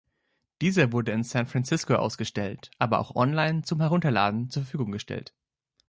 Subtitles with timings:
[0.63, 5.35] Dieser wurde in San Francisco ausgestellt, aber auch online zum Herunterladen zur Verfügung gestellt.